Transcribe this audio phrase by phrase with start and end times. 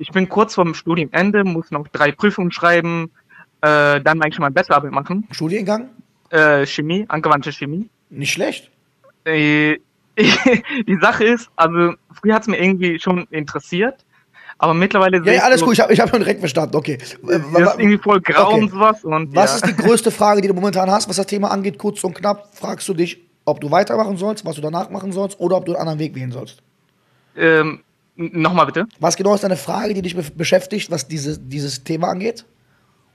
[0.00, 3.10] ich bin kurz vorm Studienende, muss noch drei Prüfungen schreiben,
[3.60, 5.28] äh, dann eigentlich mal Bachelorarbeit machen.
[5.30, 5.90] Studiengang?
[6.30, 7.88] Äh, Chemie, angewandte Chemie.
[8.08, 8.70] Nicht schlecht.
[9.24, 9.76] Äh,
[10.18, 14.04] die Sache ist, also früher hat es mir irgendwie schon interessiert,
[14.58, 16.76] aber mittlerweile Ja, ja alles so, gut, ich habe ich hab schon direkt verstanden.
[16.76, 16.96] Okay.
[16.96, 17.18] Das ist
[17.78, 18.60] irgendwie voll grau Okay.
[18.62, 19.04] und sowas.
[19.04, 19.66] Und Was ja.
[19.68, 21.78] ist die größte Frage, die du momentan hast, was das Thema angeht?
[21.78, 25.38] Kurz und knapp fragst du dich, ob du weitermachen sollst, was du danach machen sollst
[25.40, 26.62] oder ob du einen anderen Weg wählen sollst.
[27.36, 27.80] ähm,
[28.20, 28.86] Nochmal bitte.
[28.98, 32.44] Was genau ist deine Frage, die dich be beschäftigt, was diese, dieses Thema angeht?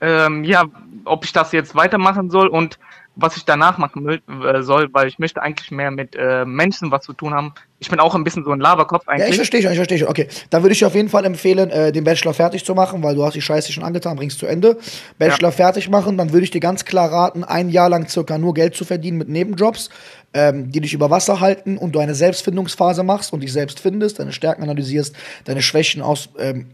[0.00, 0.64] Ähm, ja,
[1.04, 2.80] ob ich das jetzt weitermachen soll und
[3.16, 7.04] was ich danach machen äh, soll, weil ich möchte eigentlich mehr mit äh, Menschen was
[7.04, 7.54] zu tun haben.
[7.78, 9.36] Ich bin auch ein bisschen so ein Laberkopf Ja, ich eigentlich.
[9.36, 10.08] verstehe schon, ich verstehe schon.
[10.08, 13.02] Okay, dann würde ich dir auf jeden Fall empfehlen, äh, den Bachelor fertig zu machen,
[13.02, 14.76] weil du hast die Scheiße schon angetan, bringst zu Ende.
[15.18, 18.52] Bachelor fertig machen, dann würde ich dir ganz klar raten, ein Jahr lang circa nur
[18.52, 19.88] Geld zu verdienen mit Nebenjobs,
[20.34, 24.18] ähm, die dich über Wasser halten und du eine Selbstfindungsphase machst und dich selbst findest,
[24.18, 26.66] deine Stärken analysierst, deine Schwächen aus, ähm,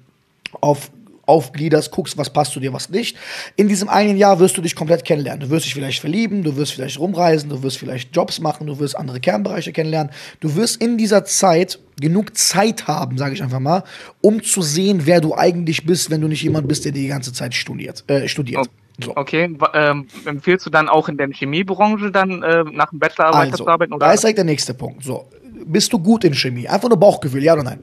[0.60, 0.90] auf
[1.26, 3.16] aufgliederst, guckst, was passt zu dir, was nicht.
[3.56, 5.40] In diesem einen Jahr wirst du dich komplett kennenlernen.
[5.40, 8.78] Du wirst dich vielleicht verlieben, du wirst vielleicht rumreisen, du wirst vielleicht Jobs machen, du
[8.78, 10.12] wirst andere Kernbereiche kennenlernen.
[10.40, 13.84] Du wirst in dieser Zeit genug Zeit haben, sage ich einfach mal,
[14.20, 17.32] um zu sehen, wer du eigentlich bist, wenn du nicht jemand bist, der die ganze
[17.32, 18.02] Zeit studiert.
[18.08, 18.68] Äh, studiert.
[19.02, 19.16] So.
[19.16, 23.38] Okay, ähm, empfiehlst du dann auch in der Chemiebranche dann äh, nach dem Bachelor Also,
[23.38, 23.90] weiterzuarbeiten?
[23.92, 25.02] da Oder ist direkt der nächste Punkt.
[25.02, 25.28] So,
[25.64, 26.68] bist du gut in Chemie?
[26.68, 27.80] Einfach nur Bauchgefühl, ja oder nein?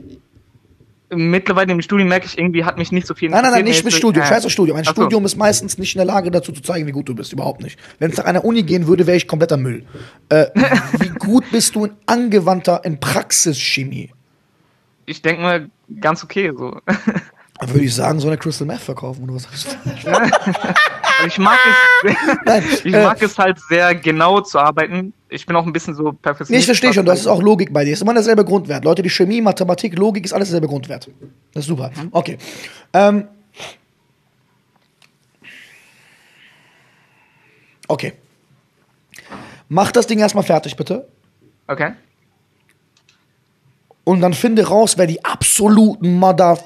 [1.10, 3.84] Mittlerweile im Studium merke ich irgendwie, hat mich nicht so viel Nein, nein, nein, nicht
[3.84, 4.24] mit Studium.
[4.24, 4.78] äh, Scheiß auf Studium.
[4.78, 4.92] Ein so.
[4.92, 7.34] Studium ist meistens nicht in der Lage dazu zu zeigen, wie gut du bist.
[7.34, 7.80] Überhaupt nicht.
[8.00, 9.86] Wenn es nach einer Uni gehen würde, wäre ich kompletter Müll.
[10.30, 10.48] Äh,
[11.00, 14.12] wie gut bist du in angewandter, in Praxischemie?
[15.06, 16.80] Ich denke mal, ganz okay so.
[17.60, 20.12] Dann würde ich sagen, so eine Crystal Meth verkaufen oder was sagst du?
[21.28, 21.58] Ich mag
[22.04, 22.16] es,
[22.46, 25.14] Nein, ich äh, mag es halt sehr genau zu arbeiten.
[25.28, 26.50] Ich bin auch ein bisschen so perfektionistisch.
[26.50, 27.94] Nee, ich verstehe schon, das ist auch Logik bei dir.
[27.94, 28.86] Ist immer derselbe Grundwert.
[28.86, 31.10] Leute, die Chemie, Mathematik, Logik ist alles derselbe Grundwert.
[31.54, 31.92] Das ist super.
[32.12, 32.38] Okay.
[32.94, 33.28] Ähm.
[37.88, 38.14] Okay.
[39.68, 41.08] Mach das Ding erstmal fertig, bitte.
[41.68, 41.94] Okay.
[44.03, 46.58] Und dann finde raus, wer die absoluten Mother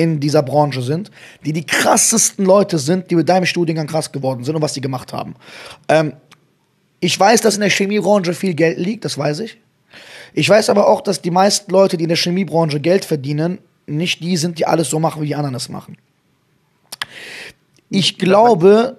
[0.00, 1.10] in dieser Branche sind,
[1.44, 4.80] die die krassesten Leute sind, die mit deinem Studiengang krass geworden sind und was die
[4.80, 5.34] gemacht haben.
[5.88, 6.14] Ähm,
[7.00, 9.58] ich weiß, dass in der Chemiebranche viel Geld liegt, das weiß ich.
[10.32, 14.22] Ich weiß aber auch, dass die meisten Leute, die in der Chemiebranche Geld verdienen, nicht
[14.22, 15.98] die sind, die alles so machen, wie die anderen es machen.
[17.90, 18.96] Ich glaube,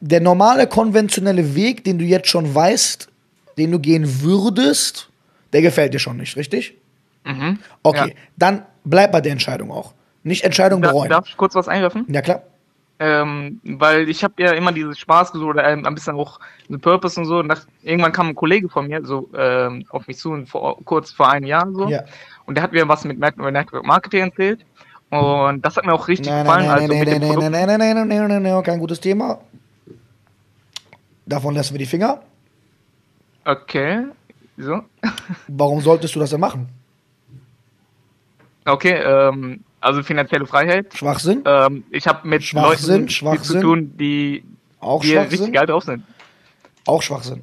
[0.00, 3.08] der normale konventionelle Weg, den du jetzt schon weißt,
[3.56, 5.10] den du gehen würdest,
[5.52, 6.74] der gefällt dir schon nicht, richtig?
[7.26, 7.58] Mhm.
[7.82, 8.14] Okay, Ja.
[8.36, 9.92] dann bleib bei der Entscheidung auch.
[10.22, 11.10] Nicht Entscheidung Da, bereuen.
[11.10, 12.04] darf ich kurz was einwerfen?
[12.08, 12.42] Ja, klar.
[12.98, 16.80] Ähm, weil ich habe ja immer dieses Spaß gesucht oder ähm, ein bisschen auch den
[16.80, 17.38] Purpose und so.
[17.40, 20.82] Und das, irgendwann kam ein Kollege von mir so ähm, auf mich zu, und vor,
[20.84, 21.88] kurz vor einem Jahr so.
[21.88, 22.04] Ja.
[22.46, 24.64] Und der hat mir was mit Net- Network Marketing erzählt.
[25.10, 26.66] Und das hat mir auch richtig Nein, gefallen.
[26.66, 27.52] nein, also nein, mit nein, dem nein, Produkt.
[27.52, 29.38] nein, nein, nein, nein, nein, nein, nein, kein gutes Thema.
[31.26, 32.22] Davon lassen wir die Finger.
[33.44, 34.04] Okay.
[34.56, 34.82] So.
[35.48, 36.68] Warum solltest du das denn machen?
[38.66, 40.92] Okay, ähm, also finanzielle Freiheit.
[40.94, 41.42] Schwachsinn?
[41.46, 43.60] Ähm, ich habe mit Schwachsinn, Leuten Schwachsinn.
[43.60, 44.44] zu tun, die,
[44.80, 46.02] Auch die richtig geil drauf sind.
[46.84, 47.42] Auch Schwachsinn.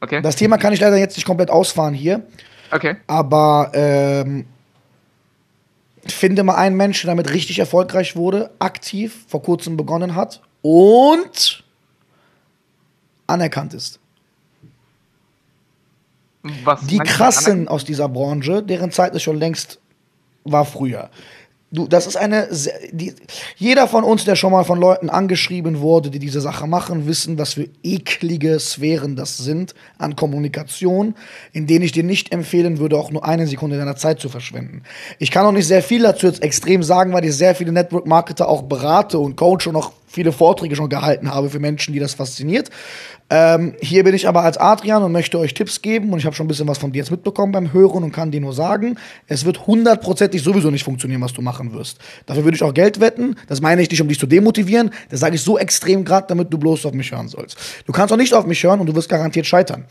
[0.00, 0.22] Okay.
[0.22, 2.26] Das Thema kann ich leider jetzt nicht komplett ausfahren hier,
[2.72, 2.96] okay.
[3.06, 4.46] aber ähm,
[6.06, 11.62] finde mal einen Menschen, der damit richtig erfolgreich wurde, aktiv vor kurzem begonnen hat und
[13.26, 14.00] anerkannt ist.
[16.64, 19.78] Was Die krassen aus dieser Branche, deren Zeit ist schon längst
[20.44, 21.10] war früher.
[21.74, 22.48] Du, das ist eine,
[22.92, 23.14] die,
[23.56, 27.38] jeder von uns, der schon mal von Leuten angeschrieben wurde, die diese Sache machen, wissen,
[27.38, 31.14] was für eklige Sphären das sind an Kommunikation,
[31.54, 34.82] in denen ich dir nicht empfehlen würde, auch nur eine Sekunde deiner Zeit zu verschwenden.
[35.18, 38.50] Ich kann auch nicht sehr viel dazu jetzt extrem sagen, weil ich sehr viele Network-Marketer
[38.50, 42.14] auch berate und coache und auch viele Vorträge schon gehalten habe für Menschen, die das
[42.14, 42.70] fasziniert.
[43.30, 46.36] Ähm, hier bin ich aber als Adrian und möchte euch Tipps geben und ich habe
[46.36, 48.98] schon ein bisschen was von dir jetzt mitbekommen beim Hören und kann dir nur sagen,
[49.26, 51.98] es wird hundertprozentig sowieso nicht funktionieren, was du machen wirst.
[52.26, 53.36] Dafür würde ich auch Geld wetten.
[53.48, 54.90] Das meine ich nicht, um dich zu demotivieren.
[55.08, 57.56] Das sage ich so extrem gerade, damit du bloß auf mich hören sollst.
[57.86, 59.86] Du kannst auch nicht auf mich hören und du wirst garantiert scheitern.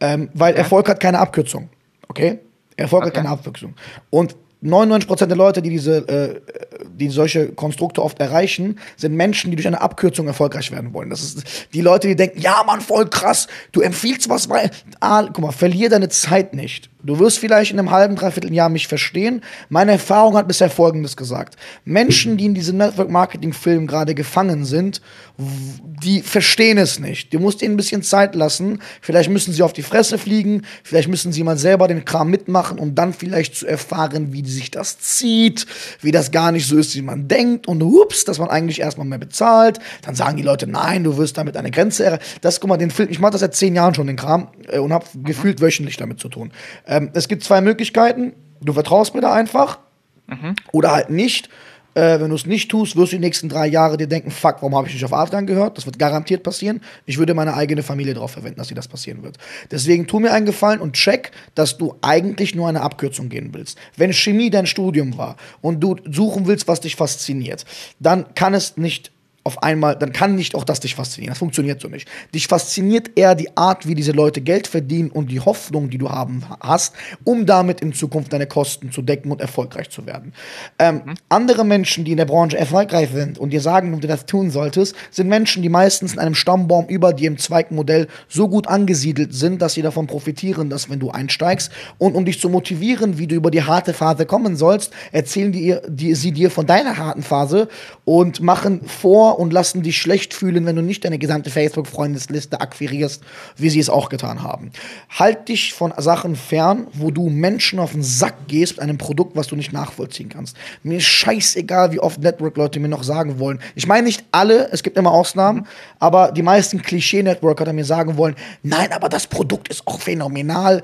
[0.00, 1.70] Ähm, weil Erfolg hat keine Abkürzung.
[2.08, 2.40] Okay?
[2.76, 3.16] Erfolg hat Okay.
[3.22, 3.74] keine Abkürzung.
[4.10, 6.40] Und 99% der Leute, die diese, äh,
[6.84, 11.10] die solche Konstrukte oft erreichen, sind Menschen, die durch eine Abkürzung erfolgreich werden wollen.
[11.10, 14.70] Das ist die Leute, die denken, ja, Mann, voll krass, du empfiehlst was, weil,
[15.00, 16.91] ah, guck mal, verlier deine Zeit nicht.
[17.04, 19.42] Du wirst vielleicht in einem halben, dreiviertel Jahr mich verstehen.
[19.68, 21.56] Meine Erfahrung hat bisher Folgendes gesagt.
[21.84, 25.00] Menschen, die in diesem Network-Marketing-Film gerade gefangen sind,
[25.38, 27.32] die verstehen es nicht.
[27.32, 28.80] Du musst ihnen ein bisschen Zeit lassen.
[29.00, 30.62] Vielleicht müssen sie auf die Fresse fliegen.
[30.84, 34.70] Vielleicht müssen sie mal selber den Kram mitmachen, um dann vielleicht zu erfahren, wie sich
[34.70, 35.66] das zieht,
[36.00, 37.66] wie das gar nicht so ist, wie man denkt.
[37.66, 39.78] Und ups, dass man eigentlich erstmal mehr bezahlt.
[40.02, 42.22] Dann sagen die Leute, nein, du wirst damit eine Grenze erreichen.
[42.40, 44.78] Das, guck mal, den Film, ich mache das seit zehn Jahren schon, den Kram, äh,
[44.78, 46.52] und habe gefühlt wöchentlich damit zu tun.
[46.92, 48.34] Ähm, es gibt zwei Möglichkeiten.
[48.60, 49.78] Du vertraust mir da einfach
[50.26, 50.54] mhm.
[50.72, 51.48] oder halt nicht.
[51.94, 54.56] Äh, wenn du es nicht tust, wirst du die nächsten drei Jahre dir denken, fuck,
[54.56, 55.76] warum habe ich nicht auf Adrian gehört?
[55.76, 56.80] Das wird garantiert passieren.
[57.04, 59.36] Ich würde meine eigene Familie darauf verwenden, dass dir das passieren wird.
[59.70, 63.78] Deswegen tu mir einen Gefallen und check, dass du eigentlich nur eine Abkürzung gehen willst.
[63.96, 67.66] Wenn Chemie dein Studium war und du suchen willst, was dich fasziniert,
[68.00, 69.12] dann kann es nicht
[69.44, 71.32] auf einmal, dann kann nicht auch das dich faszinieren.
[71.32, 72.08] Das funktioniert so nicht.
[72.34, 76.10] Dich fasziniert eher die Art, wie diese Leute Geld verdienen und die Hoffnung, die du
[76.10, 76.94] haben hast,
[77.24, 80.32] um damit in Zukunft deine Kosten zu decken und erfolgreich zu werden.
[80.78, 81.14] Ähm, mhm.
[81.28, 84.50] Andere Menschen, die in der Branche erfolgreich sind und dir sagen, ob du das tun
[84.50, 88.68] solltest, sind Menschen, die meistens in einem Stammbaum über dir im zweiten Modell so gut
[88.68, 93.18] angesiedelt sind, dass sie davon profitieren, dass wenn du einsteigst und um dich zu motivieren,
[93.18, 96.96] wie du über die harte Phase kommen sollst, erzählen die, die sie dir von deiner
[96.96, 97.68] harten Phase
[98.04, 103.22] und machen vor und lassen dich schlecht fühlen, wenn du nicht deine gesamte Facebook-Freundesliste akquirierst,
[103.56, 104.72] wie sie es auch getan haben.
[105.10, 109.36] Halt dich von Sachen fern, wo du Menschen auf den Sack gehst mit einem Produkt,
[109.36, 110.56] was du nicht nachvollziehen kannst.
[110.82, 113.60] Mir ist scheißegal, wie oft Network-Leute mir noch sagen wollen.
[113.74, 115.66] Ich meine nicht alle, es gibt immer Ausnahmen,
[115.98, 120.82] aber die meisten Klischee-Networker mir sagen wollen, nein, aber das Produkt ist auch phänomenal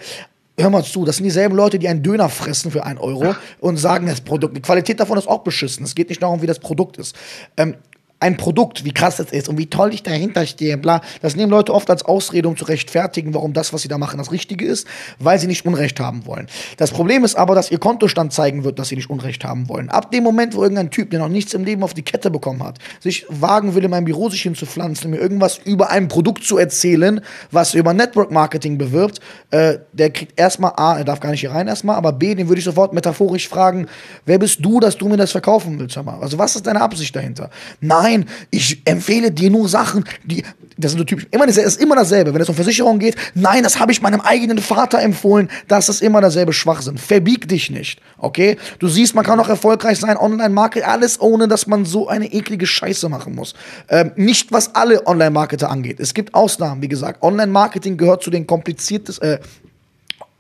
[0.59, 3.77] hör mal zu, das sind dieselben Leute, die einen Döner fressen für einen Euro und
[3.77, 5.85] sagen, das Produkt, die Qualität davon ist auch beschissen.
[5.85, 7.17] Es geht nicht darum, wie das Produkt ist.
[7.57, 7.77] Ähm,
[8.21, 11.03] ein Produkt, wie krass es ist und wie toll ich dahinter stehe, bla.
[11.23, 14.19] Das nehmen Leute oft als Ausrede, um zu rechtfertigen, warum das, was sie da machen,
[14.19, 14.89] das Richtige ist,
[15.21, 16.49] weil sie nicht Unrecht haben wollen.
[16.79, 19.89] Das Problem ist aber, dass ihr Kontostand zeigen wird, dass sie nicht Unrecht haben wollen.
[19.89, 22.65] Ab dem Moment, wo irgendein Typ, der noch nichts im Leben auf die Kette bekommen
[22.65, 26.59] hat, sich wagen will, in mein Büro sich hinzupflanzen, mir irgendwas über ein Produkt zu
[26.59, 27.21] erzählen,
[27.53, 29.21] was über Network Marketing bewirbt,
[29.53, 32.49] äh, der kriegt erstmal A, er darf gar nicht hier rein erstmal, aber B, den
[32.49, 33.87] würde ich sofort metaphorisch fragen,
[34.27, 37.51] wer bist du, dass du mir das verkaufen willst, Also was ist deine Absicht dahinter?
[37.81, 40.45] Nein, nein, ich empfehle dir nur Sachen, die,
[40.77, 42.33] das sind so typisch, immer, das ist immer dasselbe.
[42.33, 46.03] Wenn es um Versicherung geht, nein, das habe ich meinem eigenen Vater empfohlen, das ist
[46.03, 46.99] immer derselbe Schwachsinn.
[46.99, 48.57] Verbieg dich nicht, okay?
[48.79, 52.67] Du siehst, man kann auch erfolgreich sein, Online-Market, alles ohne, dass man so eine eklige
[52.67, 53.55] Scheiße machen muss.
[53.89, 56.01] Ähm, nicht, was alle Online-Marketer angeht.
[56.01, 57.23] Es gibt Ausnahmen, wie gesagt.
[57.23, 59.39] Online-Marketing gehört zu den kompliziertesten, äh,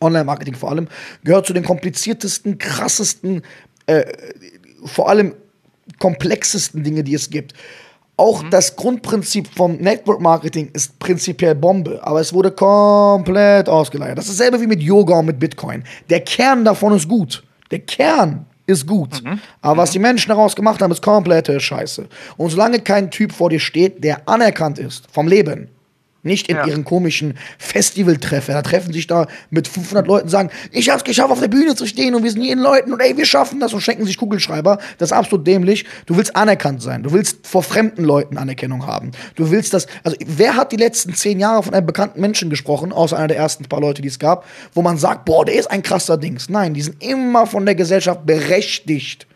[0.00, 0.88] Online-Marketing vor allem,
[1.25, 3.43] gehört zu den kompliziertesten, krassesten,
[3.87, 4.05] äh,
[4.85, 5.35] vor allem
[5.99, 7.55] komplexesten Dinge, die es gibt.
[8.17, 8.50] Auch mhm.
[8.50, 14.19] das Grundprinzip vom Network Marketing ist prinzipiell Bombe, aber es wurde komplett ausgeleiert.
[14.19, 15.85] Das ist dasselbe wie mit Yoga und mit Bitcoin.
[16.11, 17.45] Der Kern davon ist gut.
[17.71, 19.23] Der Kern ist gut.
[19.23, 19.41] Mhm.
[19.62, 19.93] Aber was mhm.
[19.93, 22.09] die Menschen daraus gemacht haben, ist komplette Scheiße.
[22.37, 25.69] Und solange kein Typ vor dir steht, der anerkannt ist vom Leben,
[26.23, 26.67] nicht in ja.
[26.67, 28.55] ihren komischen Festivaltreffen.
[28.55, 31.87] Da treffen sich da mit 500 Leuten, sagen, ich hab's geschafft, auf der Bühne zu
[31.87, 34.79] stehen und wir sind jeden Leuten und ey, wir schaffen das und schenken sich Kugelschreiber.
[34.99, 35.85] Das ist absolut dämlich.
[36.06, 37.03] Du willst anerkannt sein.
[37.03, 39.12] Du willst vor fremden Leuten Anerkennung haben.
[39.37, 42.93] Du willst das, also wer hat die letzten zehn Jahre von einem bekannten Menschen gesprochen,
[42.93, 44.44] außer einer der ersten paar Leute, die es gab,
[44.75, 46.49] wo man sagt, boah, der ist ein krasser Dings.
[46.49, 49.26] Nein, die sind immer von der Gesellschaft berechtigt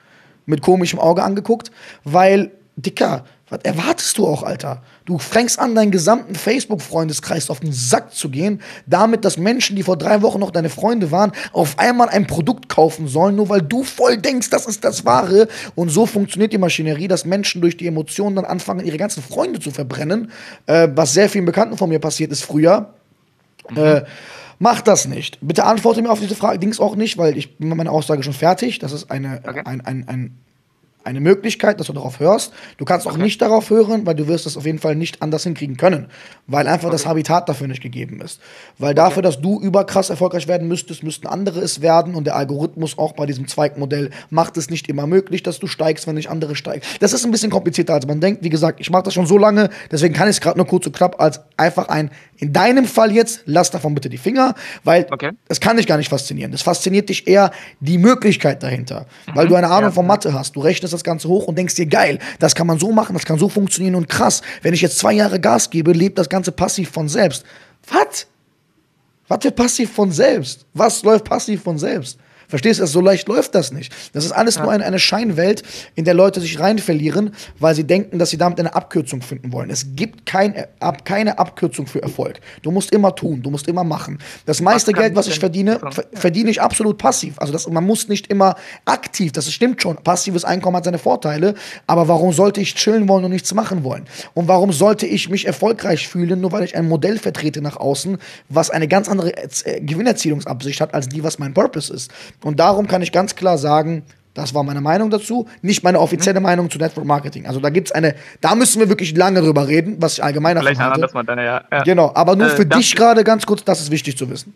[0.47, 1.71] mit komischem Auge angeguckt,
[2.05, 4.83] weil, Dicker, was erwartest du auch, Alter?
[5.05, 9.83] Du fängst an, deinen gesamten Facebook-Freundeskreis auf den Sack zu gehen, damit, dass Menschen, die
[9.83, 13.61] vor drei Wochen noch deine Freunde waren, auf einmal ein Produkt kaufen sollen, nur weil
[13.61, 15.49] du voll denkst, das ist das Wahre.
[15.75, 19.61] Und so funktioniert die Maschinerie, dass Menschen durch die Emotionen dann anfangen, ihre ganzen Freunde
[19.61, 20.31] zu verbrennen,
[20.65, 22.95] äh, was sehr vielen Bekannten von mir passiert ist früher.
[23.71, 23.77] Mhm.
[23.77, 24.03] Äh,
[24.59, 25.39] Mach das nicht.
[25.41, 26.61] Bitte antworte mir auf diese Frage.
[26.61, 28.79] Dings auch nicht, weil ich bin mit meiner Aussage schon fertig.
[28.79, 29.63] Das ist eine, okay.
[29.65, 30.39] ein, ein, ein
[31.05, 32.53] eine Möglichkeit, dass du darauf hörst.
[32.79, 33.23] Du kannst auch okay.
[33.23, 36.07] nicht darauf hören, weil du wirst es auf jeden Fall nicht anders hinkriegen können,
[36.47, 36.95] weil einfach okay.
[36.95, 38.41] das Habitat dafür nicht gegeben ist.
[38.79, 39.29] Weil dafür, okay.
[39.29, 43.27] dass du überkrass erfolgreich werden müsstest, müssten andere es werden und der Algorithmus auch bei
[43.27, 46.83] diesem Zweigmodell macht es nicht immer möglich, dass du steigst, wenn nicht andere steigen.
[47.01, 48.43] Das ist ein bisschen komplizierter, als man denkt.
[48.43, 50.87] Wie gesagt, ich mache das schon so lange, deswegen kann ich es gerade nur kurz
[50.87, 54.55] und knapp als einfach ein, in deinem Fall jetzt, lass davon bitte die Finger,
[54.85, 55.07] weil
[55.49, 56.53] es kann dich gar nicht faszinieren.
[56.53, 59.37] Es fasziniert dich eher die Möglichkeit dahinter, mhm.
[59.37, 59.93] weil du eine Ahnung ja.
[59.93, 60.57] von Mathe hast.
[60.57, 63.15] Du rechnest rechnest das Ganze hoch und denkst dir, geil, das kann man so machen,
[63.15, 64.43] das kann so funktionieren und krass.
[64.63, 67.45] Wenn ich jetzt zwei Jahre Gas gebe, lebt das Ganze passiv von selbst.
[67.89, 68.27] Was?
[69.29, 70.67] Was wird passiv von selbst?
[70.75, 72.19] Was läuft passiv von selbst?
[72.53, 72.87] Verstehst du?
[72.87, 73.95] So leicht läuft das nicht.
[74.13, 75.63] Das ist alles nur eine, eine Scheinwelt,
[75.95, 79.55] in der Leute sich rein verlieren, weil sie denken, dass sie damit eine Abkürzung finden
[79.55, 79.71] wollen.
[79.71, 82.41] Es gibt kein, ab, keine Abkürzung für Erfolg.
[82.61, 84.19] Du musst immer tun, du musst immer machen.
[84.45, 87.39] Das meiste Geld, was ich verdiene, ver verdiene ich absolut passiv.
[87.39, 89.97] Also das, man muss nicht immer aktiv, das stimmt schon.
[89.97, 91.55] Passives Einkommen hat seine Vorteile,
[91.87, 94.05] aber warum sollte ich chillen wollen und nichts machen wollen?
[94.35, 98.19] Und warum sollte ich mich erfolgreich fühlen, nur weil ich ein Modell vertrete nach außen,
[98.51, 102.11] was eine ganz andere äh, Gewinnerzielungsabsicht hat, als die, was mein Purpose ist?
[102.43, 104.03] Und darum kann ich ganz klar sagen,
[104.35, 106.45] das war meine Meinung dazu, nicht meine offizielle Mhm.
[106.47, 107.47] Meinung zu Network Marketing.
[107.47, 110.69] Also da gibt's eine, da müssen wir wirklich lange drüber reden, was ich allgemein davon
[110.69, 111.15] Vielleicht ein halte.
[111.15, 111.63] Mal dann, ja.
[111.71, 111.83] ja.
[111.83, 114.55] Genau, aber nur Äh, für dich gerade ganz kurz, das ist wichtig zu wissen.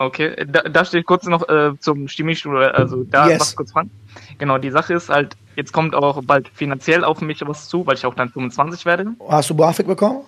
[0.00, 3.40] Okay, da, da stehe ich kurz noch äh, zum Chemiestudio, also da Yes.
[3.40, 3.90] was kurz fragen.
[4.38, 7.94] Genau, die Sache ist halt, jetzt kommt auch bald finanziell auf mich was zu, weil
[7.96, 9.06] ich auch dann 25 werde.
[9.28, 10.20] Hast du BAföG bekommen?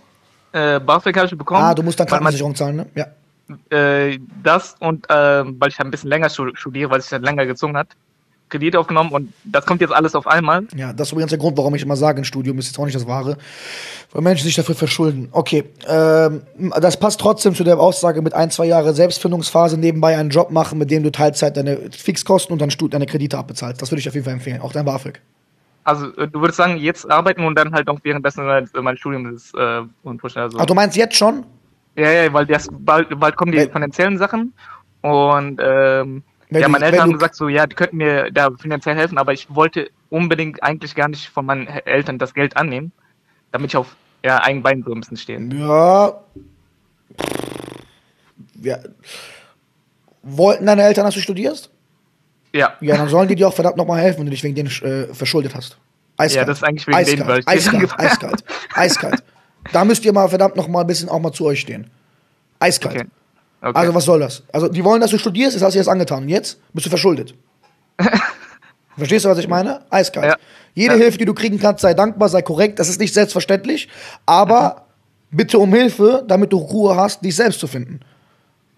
[0.52, 1.62] Äh, BAföG habe ich bekommen.
[1.62, 2.86] Ah, du musst dann Krankenversicherung zahlen, ne?
[2.96, 3.06] Ja.
[3.70, 5.14] Äh, das und äh,
[5.60, 7.88] weil ich ein bisschen länger stu- studiere, weil sich dann länger gezogen hat,
[8.48, 10.64] Kredit aufgenommen und das kommt jetzt alles auf einmal.
[10.74, 12.84] Ja, das ist übrigens der Grund, warum ich immer sage, ein Studium ist jetzt auch
[12.84, 13.38] nicht das Wahre,
[14.12, 15.28] weil Menschen sich dafür verschulden.
[15.30, 16.42] Okay, ähm,
[16.80, 20.78] das passt trotzdem zu der Aussage mit ein, zwei Jahre Selbstfindungsphase, nebenbei einen Job machen,
[20.78, 23.80] mit dem du Teilzeit deine Fixkosten und dann deine Kredite abbezahlst.
[23.80, 25.20] Das würde ich auf jeden Fall empfehlen, auch dein BAföG.
[25.84, 29.34] Also äh, du würdest sagen, jetzt arbeiten und dann halt auch währenddessen mein, mein Studium
[29.34, 30.42] ist äh, und pushen.
[30.42, 31.44] Also, Ach, du meinst jetzt schon?
[32.00, 34.54] Ja, ja, weil das bald, bald kommen die Wenn- finanziellen Sachen
[35.02, 39.18] und ähm, ja, meine Eltern haben gesagt so, ja, die könnten mir da finanziell helfen,
[39.18, 42.90] aber ich wollte unbedingt eigentlich gar nicht von meinen Eltern das Geld annehmen,
[43.52, 45.40] damit ich auf ja, eigenen Beinen so ein bisschen stehe.
[45.40, 46.20] Ja.
[48.60, 48.78] ja.
[50.22, 51.70] Wollten deine Eltern, dass du studierst?
[52.52, 54.68] Ja, Ja, dann sollen die dir auch verdammt nochmal helfen, wenn du dich wegen denen
[54.82, 55.78] äh, verschuldet hast.
[56.16, 56.36] Eiskalt.
[56.36, 59.22] Ja, das ist eigentlich wegen eiskalt, denen, weil ich eiskalt, angefangen eiskalt, eiskalt.
[59.72, 61.88] Da müsst ihr mal verdammt nochmal ein bisschen auch mal zu euch stehen.
[62.58, 62.96] Eiskalt.
[62.96, 63.06] okay.
[63.62, 63.72] okay.
[63.78, 64.42] Also was soll das?
[64.52, 66.24] Also die wollen, dass du studierst, das hast du jetzt angetan.
[66.24, 67.34] Und jetzt bist du verschuldet.
[68.96, 69.80] Verstehst du, was ich meine?
[69.90, 70.26] Eiskalt.
[70.26, 70.36] Ja.
[70.74, 71.00] Jede Ja.
[71.00, 72.78] Hilfe, die du kriegen kannst, sei dankbar, sei korrekt.
[72.78, 73.88] Das ist nicht selbstverständlich,
[74.26, 74.86] aber
[75.30, 78.00] bitte um Hilfe, damit du Ruhe hast, dich selbst zu finden.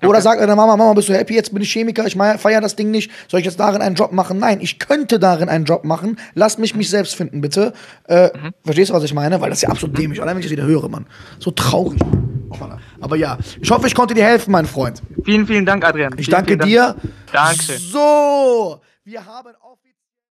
[0.06, 1.34] Oder sag deiner Mama, Mama, bist du happy?
[1.34, 3.10] Jetzt bin ich Chemiker, ich feiere das Ding nicht.
[3.28, 4.38] Soll ich jetzt darin einen Job machen?
[4.38, 6.18] Nein, ich könnte darin einen Job machen.
[6.34, 7.72] Lass mich mich selbst finden, bitte.
[8.08, 8.30] Äh,
[8.64, 9.40] Verstehst du, was ich meine?
[9.40, 10.20] Weil das ist ja absolut dämlich.
[10.20, 11.06] Allein wenn ich das wieder höre, Mann.
[11.38, 12.00] So traurig.
[13.00, 15.02] Aber ja, ich hoffe, ich konnte dir helfen, mein Freund.
[15.24, 16.12] Vielen, vielen Dank, Adrian.
[16.18, 16.82] Ich vielen, danke vielen dir.
[16.82, 16.98] Dank.
[17.32, 17.78] Dankeschön.
[17.78, 19.81] So, wir haben offiziell.